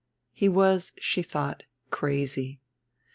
[0.33, 2.59] He was, she thought, crazy.